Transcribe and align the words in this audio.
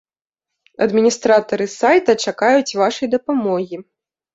Адміністратары 0.85 1.65
сайта 1.75 2.19
чакаюць 2.27 2.77
вашай 2.85 3.07
дапамогі! 3.17 3.77